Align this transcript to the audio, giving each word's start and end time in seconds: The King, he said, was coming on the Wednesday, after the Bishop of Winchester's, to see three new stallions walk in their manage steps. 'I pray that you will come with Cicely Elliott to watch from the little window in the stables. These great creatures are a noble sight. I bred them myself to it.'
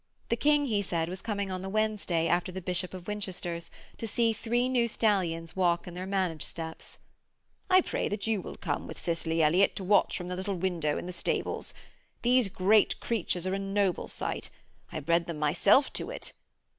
The 0.29 0.35
King, 0.35 0.65
he 0.65 0.81
said, 0.81 1.09
was 1.09 1.21
coming 1.21 1.51
on 1.51 1.61
the 1.61 1.69
Wednesday, 1.69 2.27
after 2.27 2.51
the 2.51 2.59
Bishop 2.59 2.95
of 2.95 3.05
Winchester's, 3.07 3.69
to 3.97 4.07
see 4.07 4.33
three 4.33 4.67
new 4.67 4.87
stallions 4.87 5.55
walk 5.55 5.87
in 5.87 5.93
their 5.93 6.07
manage 6.07 6.41
steps. 6.41 6.97
'I 7.69 7.81
pray 7.81 8.09
that 8.09 8.25
you 8.25 8.41
will 8.41 8.55
come 8.55 8.87
with 8.87 8.99
Cicely 8.99 9.43
Elliott 9.43 9.75
to 9.75 9.83
watch 9.83 10.17
from 10.17 10.27
the 10.27 10.35
little 10.35 10.55
window 10.57 10.97
in 10.97 11.05
the 11.05 11.13
stables. 11.13 11.75
These 12.23 12.49
great 12.49 12.99
creatures 12.99 13.45
are 13.45 13.53
a 13.53 13.59
noble 13.59 14.07
sight. 14.07 14.49
I 14.91 15.01
bred 15.01 15.27
them 15.27 15.37
myself 15.37 15.93
to 15.93 16.09
it.' 16.09 16.33